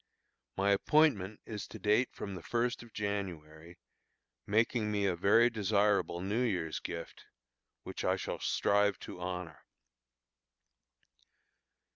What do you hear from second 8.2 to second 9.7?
strive to honor.